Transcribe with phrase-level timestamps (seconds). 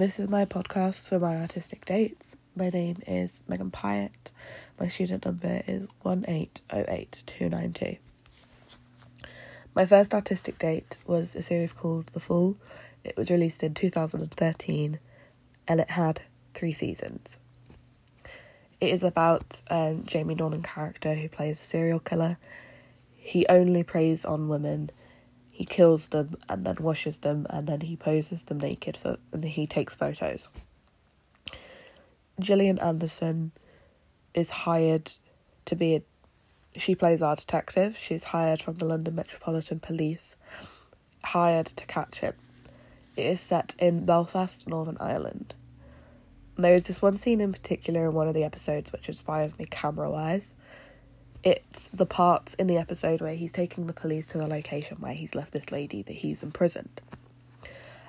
[0.00, 2.34] This is my podcast for my artistic dates.
[2.56, 4.32] My name is Megan Pyatt.
[4.80, 7.98] My student number is 1808292.
[9.74, 12.56] My first artistic date was a series called The Fall.
[13.04, 14.98] It was released in 2013
[15.68, 16.22] and it had
[16.54, 17.36] three seasons.
[18.80, 22.38] It is about um, Jamie Dornan character who plays a serial killer.
[23.18, 24.88] He only preys on women.
[25.60, 29.44] He kills them and then washes them and then he poses them naked for and
[29.44, 30.48] he takes photos.
[32.40, 33.52] Gillian Anderson
[34.32, 35.12] is hired
[35.66, 36.02] to be a
[36.80, 37.98] she plays our detective.
[37.98, 40.34] She's hired from the London Metropolitan Police,
[41.24, 42.32] hired to catch him.
[43.14, 45.52] It is set in Belfast, Northern Ireland.
[46.56, 49.66] There is this one scene in particular in one of the episodes which inspires me
[49.66, 50.54] camera wise.
[51.42, 55.14] It's the parts in the episode where he's taking the police to the location where
[55.14, 57.00] he's left this lady that he's imprisoned.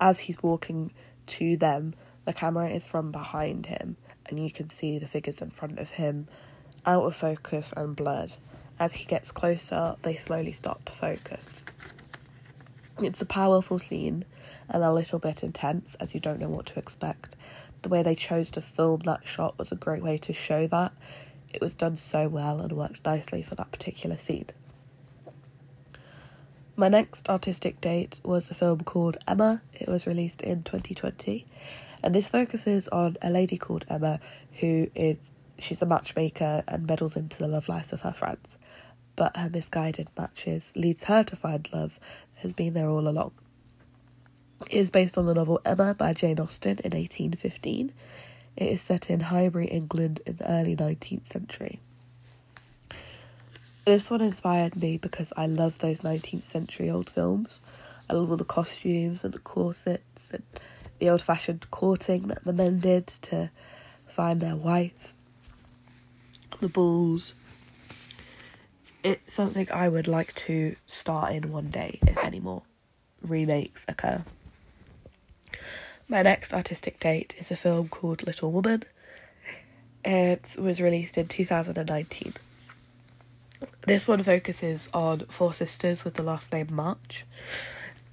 [0.00, 0.92] As he's walking
[1.28, 5.50] to them, the camera is from behind him, and you can see the figures in
[5.50, 6.26] front of him
[6.84, 8.32] out of focus and blurred.
[8.80, 11.64] As he gets closer, they slowly start to focus.
[13.00, 14.24] It's a powerful scene
[14.68, 17.36] and a little bit intense as you don't know what to expect.
[17.82, 20.92] The way they chose to film that shot was a great way to show that.
[21.52, 24.46] It was done so well and worked nicely for that particular scene.
[26.74, 29.62] My next artistic date was a film called Emma.
[29.74, 31.46] It was released in 2020,
[32.02, 34.18] and this focuses on a lady called Emma
[34.60, 35.18] who is
[35.58, 38.58] she's a matchmaker and meddles into the love lives of her friends.
[39.14, 42.00] But her misguided matches leads her to find love
[42.36, 43.32] has been there all along.
[44.70, 47.92] It is based on the novel Emma by Jane Austen in 1815.
[48.56, 51.80] It is set in Highbury, England in the early 19th century.
[53.84, 57.58] This one inspired me because I love those 19th century old films.
[58.08, 60.42] I love all the costumes and the corsets and
[60.98, 63.50] the old fashioned courting that the men did to
[64.06, 65.14] find their wife,
[66.60, 67.34] the balls.
[69.02, 72.62] It's something I would like to start in one day if any more
[73.20, 74.24] remakes occur.
[76.12, 78.82] My next artistic date is a film called Little Woman.
[80.04, 82.34] It was released in 2019.
[83.86, 87.24] This one focuses on four sisters with the last name March.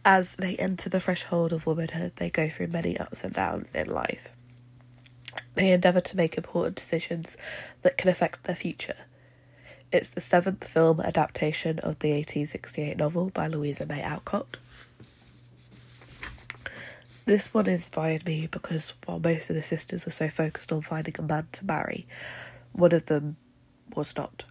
[0.06, 3.90] As they enter the threshold of womanhood, they go through many ups and downs in
[3.90, 4.30] life.
[5.56, 7.36] They endeavour to make important decisions
[7.82, 8.96] that can affect their future.
[9.92, 14.56] It's the seventh film adaptation of the 1868 novel by Louisa May Alcott.
[17.30, 21.14] This one inspired me because while most of the sisters were so focused on finding
[21.20, 22.08] a man to marry,
[22.72, 23.38] one of them
[23.96, 24.46] was not.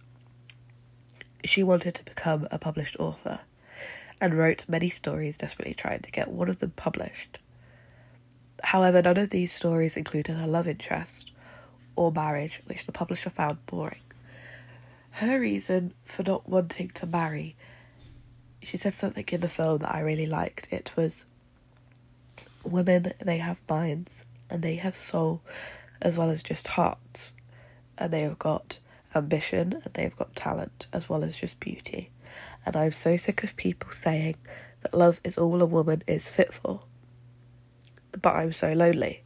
[1.43, 3.41] She wanted to become a published author
[4.21, 7.39] and wrote many stories desperately trying to get one of them published.
[8.63, 11.33] However, none of these stories included a love interest
[11.97, 14.03] or marriage, which the publisher found boring.
[15.11, 17.57] Her reason for not wanting to marry,
[18.63, 20.69] she said something in the film that I really liked.
[20.71, 21.25] It was
[22.63, 25.41] women, they have minds and they have soul
[26.01, 27.33] as well as just hearts,
[27.97, 28.79] and they have got
[29.15, 32.09] ambition and they've got talent as well as just beauty.
[32.65, 34.35] And I'm so sick of people saying
[34.81, 36.81] that love is all a woman is fit for.
[38.21, 39.23] But I'm so lonely.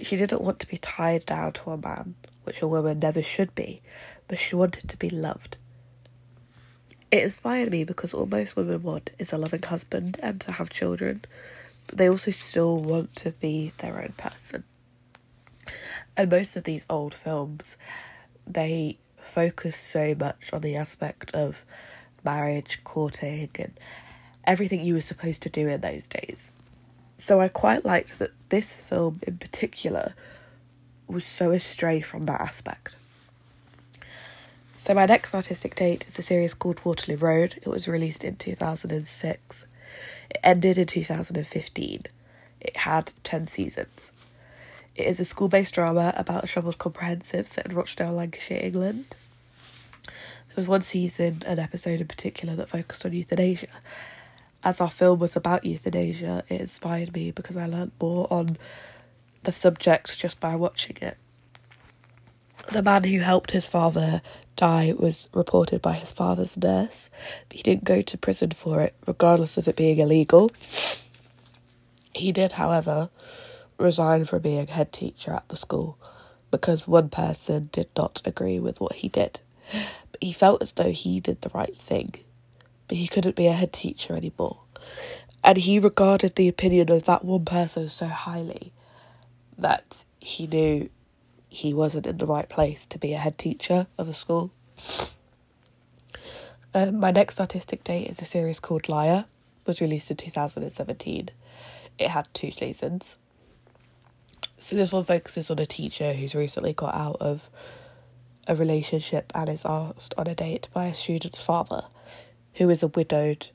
[0.00, 2.14] She didn't want to be tied down to a man,
[2.44, 3.82] which a woman never should be,
[4.28, 5.56] but she wanted to be loved.
[7.10, 10.70] It inspired me because all most women want is a loving husband and to have
[10.70, 11.24] children,
[11.92, 14.64] they also still want to be their own person.
[16.16, 17.76] And most of these old films,
[18.46, 21.64] they focus so much on the aspect of
[22.24, 23.78] marriage, courting, and
[24.44, 26.50] everything you were supposed to do in those days.
[27.14, 30.14] So I quite liked that this film in particular
[31.06, 32.96] was so astray from that aspect.
[34.76, 37.60] So my next artistic date is a series called Waterloo Road.
[37.62, 39.64] It was released in 2006.
[40.42, 42.02] Ended in 2015.
[42.60, 44.12] It had 10 seasons.
[44.94, 49.16] It is a school based drama about a troubled comprehensive set in Rochdale, Lancashire, England.
[50.04, 53.68] There was one season, an episode in particular, that focused on euthanasia.
[54.62, 58.58] As our film was about euthanasia, it inspired me because I learnt more on
[59.44, 61.16] the subject just by watching it.
[62.72, 64.22] The man who helped his father
[64.56, 67.08] die was reported by his father's nurse,
[67.48, 70.50] but he didn't go to prison for it, regardless of it being illegal.
[72.14, 73.10] He did, however,
[73.78, 75.98] resign from being head teacher at the school
[76.50, 79.40] because one person did not agree with what he did.
[79.72, 82.14] But he felt as though he did the right thing,
[82.86, 84.60] but he couldn't be a head teacher anymore.
[85.42, 88.72] And he regarded the opinion of that one person so highly
[89.58, 90.90] that he knew
[91.52, 94.50] he wasn't in the right place to be a head teacher of a school.
[96.72, 99.26] Um, my next artistic date is a series called Liar,
[99.66, 101.28] was released in 2017.
[101.98, 103.16] It had two seasons.
[104.60, 107.50] So this one focuses on a teacher who's recently got out of
[108.48, 111.84] a relationship and is asked on a date by a student's father,
[112.54, 113.50] who is a widowed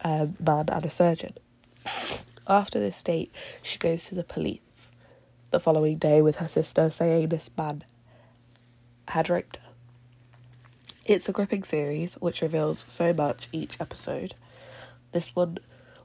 [0.00, 1.34] um, man and a surgeon.
[2.48, 4.90] After this date, she goes to the police
[5.52, 7.84] the following day with her sister, saying this man
[9.08, 9.68] had raped her.
[11.04, 14.34] It's a gripping series which reveals so much each episode.
[15.12, 15.58] This one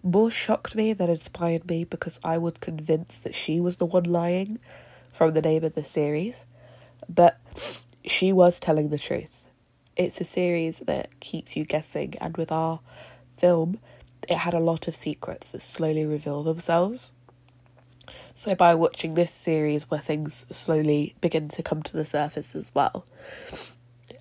[0.04, 4.04] more shocked me than inspired me because I was convinced that she was the one
[4.04, 4.60] lying
[5.12, 6.44] from the name of the series.
[7.08, 7.40] But
[8.06, 9.50] she was telling the truth.
[9.96, 12.82] It's a series that keeps you guessing, and with our
[13.38, 13.80] film,
[14.28, 17.12] it had a lot of secrets that slowly reveal themselves.
[18.34, 22.74] So, by watching this series where things slowly begin to come to the surface as
[22.74, 23.06] well,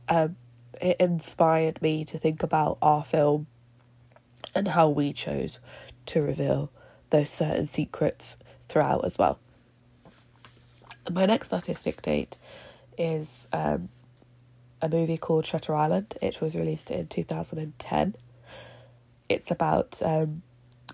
[0.08, 0.36] um,
[0.80, 3.46] it inspired me to think about our film
[4.54, 5.60] and how we chose
[6.06, 6.70] to reveal
[7.10, 8.36] those certain secrets
[8.68, 9.38] throughout as well.
[11.10, 12.38] My next artistic date
[12.98, 13.88] is um,
[14.82, 16.16] a movie called Shutter Island.
[16.20, 18.14] It was released in 2010.
[19.28, 20.42] It's about um,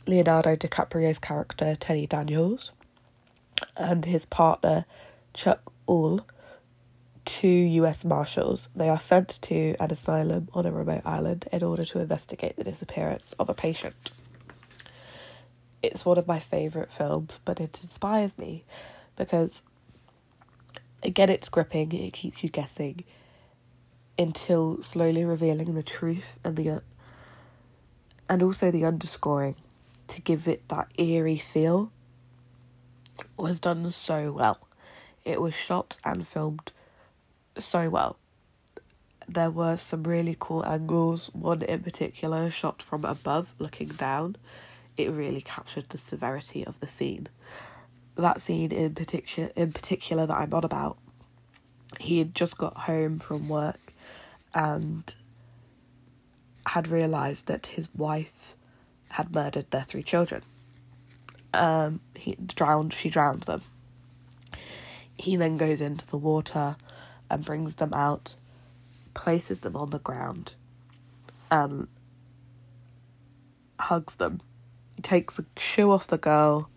[0.07, 2.73] Leonardo DiCaprio's character, Teddy Daniels,
[3.77, 4.85] and his partner,
[5.35, 6.25] Chuck Aule,
[7.25, 8.69] two US Marshals.
[8.75, 12.65] They are sent to an asylum on a remote island in order to investigate the
[12.65, 14.11] disappearance of a patient.
[15.83, 18.65] It's one of my favourite films, but it inspires me
[19.17, 19.63] because,
[21.03, 23.05] again, it's gripping, it keeps you guessing
[24.19, 26.83] until slowly revealing the truth and the
[28.29, 29.57] and also the underscoring
[30.09, 31.91] to give it that eerie feel
[33.37, 34.59] was done so well.
[35.25, 36.73] It was shot and filmed
[37.59, 38.17] so well.
[39.29, 44.37] There were some really cool angles, one in particular shot from above looking down.
[44.97, 47.29] It really captured the severity of the scene.
[48.17, 50.99] That scene in particular in particular that I'm on about.
[52.01, 53.93] He had just got home from work
[54.55, 55.15] and
[56.67, 58.57] had realised that his wife
[59.11, 60.43] had murdered their three children.
[61.55, 62.95] Um, he drowned.
[62.95, 63.63] She drowned them.
[65.17, 66.77] He then goes into the water
[67.31, 68.37] and brings them out,
[69.15, 70.55] places them on the ground,
[71.51, 71.89] and
[73.79, 74.41] hugs them.
[74.97, 76.69] He takes a shoe off the girl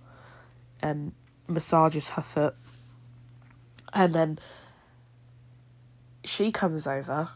[0.81, 1.13] and
[1.47, 2.55] massages her foot,
[3.93, 4.39] and then
[6.23, 7.29] she comes over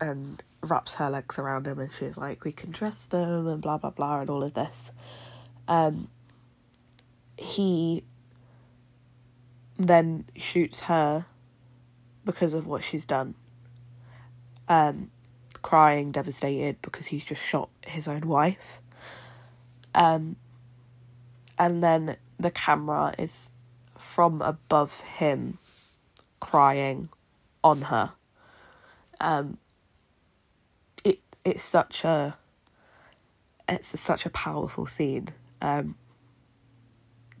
[0.00, 3.78] and wraps her legs around him and she's like, We can trust him and blah
[3.78, 4.92] blah blah and all of this.
[5.68, 6.08] Um
[7.36, 8.02] he
[9.78, 11.26] then shoots her
[12.24, 13.34] because of what she's done.
[14.68, 15.10] Um
[15.62, 18.80] crying, devastated because he's just shot his own wife.
[19.94, 20.36] Um
[21.58, 23.50] and then the camera is
[23.96, 25.58] from above him
[26.40, 27.08] crying
[27.62, 28.12] on her.
[29.20, 29.58] Um
[31.44, 32.36] it's such a
[33.68, 35.28] it's such a powerful scene
[35.60, 35.96] um,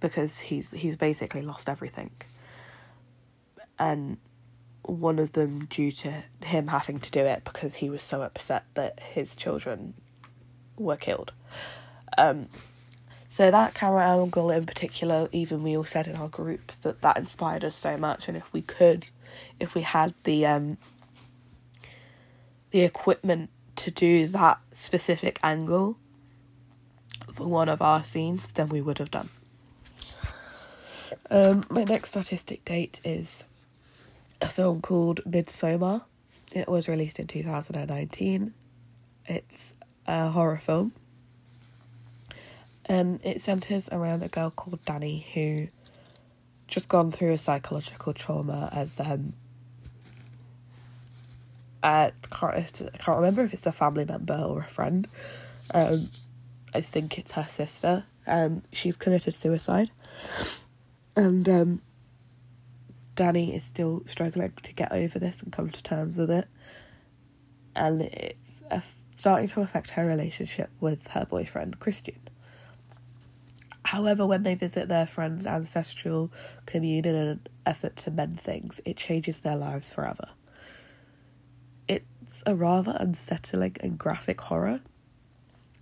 [0.00, 2.10] because he's he's basically lost everything.
[3.78, 4.18] And
[4.82, 8.64] one of them due to him having to do it because he was so upset
[8.74, 9.94] that his children
[10.76, 11.32] were killed.
[12.16, 12.48] Um,
[13.28, 17.16] so that camera angle in particular even we all said in our group that that
[17.16, 18.28] inspired us so much.
[18.28, 19.06] And if we could
[19.60, 20.78] if we had the um,
[22.70, 25.98] the equipment to do that specific angle
[27.32, 29.28] for one of our scenes, then we would have done.
[31.30, 33.44] Um, my next artistic date is
[34.40, 36.04] a film called Midsommar.
[36.52, 38.54] It was released in 2019.
[39.26, 39.72] It's
[40.06, 40.92] a horror film.
[42.86, 45.68] And it centres around a girl called Danny who
[46.66, 49.34] just gone through a psychological trauma as um,
[51.82, 55.06] I can't, I can't remember if it's a family member or a friend.
[55.74, 56.10] Um,
[56.74, 58.04] I think it's her sister.
[58.26, 59.90] Um, she's committed suicide,
[61.16, 61.82] and um,
[63.14, 66.46] Danny is still struggling to get over this and come to terms with it,
[67.74, 68.62] and it's
[69.18, 72.20] starting to affect her relationship with her boyfriend Christian.
[73.84, 76.30] However, when they visit their friend's ancestral
[76.66, 80.28] commune in an effort to mend things, it changes their lives forever.
[81.88, 84.80] It's a rather unsettling and graphic horror.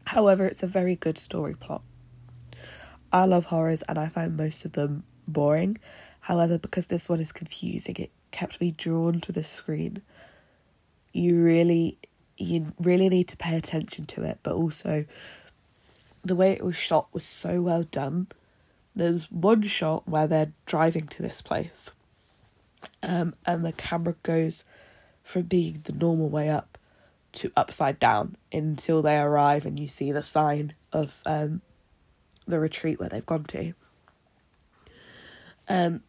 [0.07, 1.83] However, it's a very good story plot.
[3.13, 5.79] I love horrors and I find most of them boring.
[6.21, 10.03] However, because this one is confusing, it kept me drawn to the screen.
[11.13, 11.99] You really
[12.39, 15.07] you really need to pay attention to it, but also
[16.23, 18.27] the way it was shot was so well done.
[18.95, 21.91] There's one shot where they're driving to this place,
[23.03, 24.65] um, and the camera goes
[25.23, 26.79] from being the normal way up
[27.37, 31.61] to upside down until they arrive and you see the sign of um,
[32.47, 33.75] the retreat where they've gone to.
[35.69, 36.03] Um,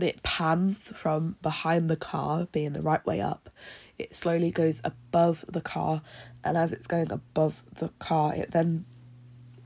[0.00, 3.50] it pans from behind the car, being the right way up.
[3.98, 6.02] It slowly goes above the car,
[6.44, 8.84] and as it's going above the car, it then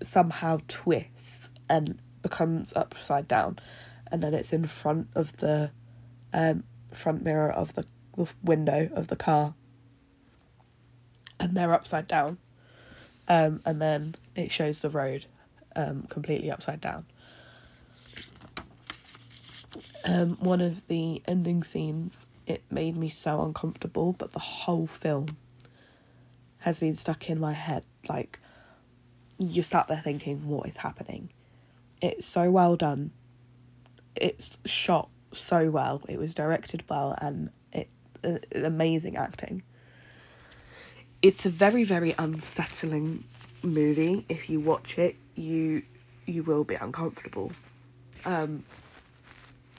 [0.02, 3.58] somehow twists and becomes upside down,
[4.10, 5.70] and then it's in front of the
[6.32, 7.84] um, front mirror of the,
[8.16, 9.54] the window of the car,
[11.42, 12.38] and they're upside down,
[13.26, 15.26] um, and then it shows the road
[15.74, 17.04] um, completely upside down.
[20.04, 25.36] Um, one of the ending scenes, it made me so uncomfortable, but the whole film
[26.58, 27.84] has been stuck in my head.
[28.08, 28.38] Like,
[29.38, 31.30] you sat there thinking, what is happening?
[32.00, 33.10] It's so well done.
[34.14, 36.02] It's shot so well.
[36.08, 37.88] It was directed well, and it
[38.22, 39.62] uh, amazing acting.
[41.22, 43.24] It's a very very unsettling
[43.62, 44.24] movie.
[44.28, 45.82] If you watch it, you
[46.26, 47.52] you will be uncomfortable.
[48.24, 48.64] Um,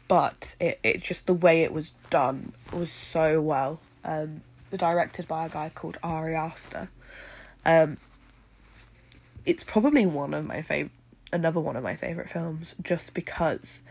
[0.07, 3.79] but it, it just the way it was done was so well.
[4.03, 4.41] Um,
[4.77, 6.89] directed by a guy called Ari Aster.
[7.65, 7.97] Um,
[9.45, 10.91] it's probably one of my favorite,
[11.31, 13.81] another one of my favorite films, just because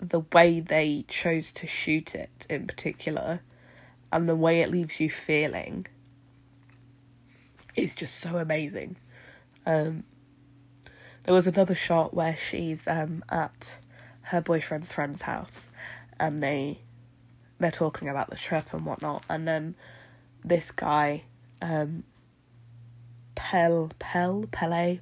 [0.00, 3.40] the way they chose to shoot it in particular,
[4.12, 5.86] and the way it leaves you feeling,
[7.76, 8.96] is just so amazing.
[9.66, 10.04] Um,
[11.24, 13.78] there was another shot where she's um, at
[14.28, 15.68] her boyfriend's friend's house,
[16.18, 16.78] and they
[17.58, 19.74] they're talking about the trip and whatnot, and then
[20.44, 21.22] this guy,
[21.62, 22.04] um,
[23.34, 24.98] Pel Pel Pelle,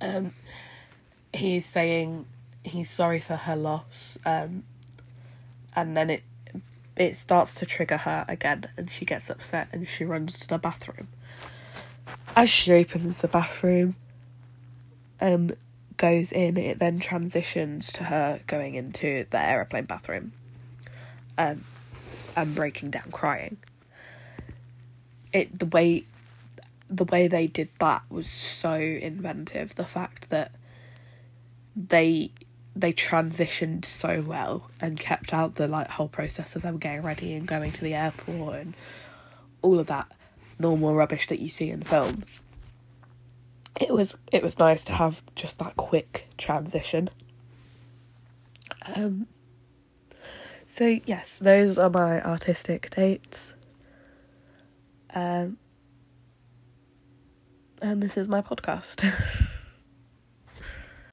[0.00, 0.32] um,
[1.32, 2.26] he's saying
[2.62, 4.64] he's sorry for her loss, um,
[5.76, 6.22] and then it
[6.96, 10.58] it starts to trigger her again, and she gets upset and she runs to the
[10.58, 11.08] bathroom.
[12.36, 13.96] As she opens the bathroom,
[15.20, 15.56] and
[15.96, 20.32] goes in, it then transitions to her going into the aeroplane bathroom
[21.38, 21.64] um,
[22.36, 23.56] and breaking down crying.
[25.32, 26.04] It the way
[26.90, 29.74] the way they did that was so inventive.
[29.74, 30.52] The fact that
[31.74, 32.30] they
[32.76, 37.32] they transitioned so well and kept out the like whole process of them getting ready
[37.34, 38.74] and going to the airport and
[39.62, 40.10] all of that
[40.58, 42.42] normal rubbish that you see in films
[43.80, 47.10] it was it was nice to have just that quick transition.
[48.94, 49.26] Um,
[50.66, 53.54] so yes, those are my artistic dates.
[55.14, 55.58] Um,
[57.82, 59.12] and this is my podcast.